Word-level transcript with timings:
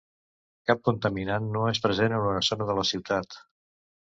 Cap 0.69 0.79
contaminat 0.87 1.45
no 1.57 1.67
és 1.73 1.83
present 1.85 2.17
en 2.17 2.27
una 2.31 2.41
zona 2.49 2.69
de 2.71 2.79
la 2.81 2.87
ciutat. 2.95 3.39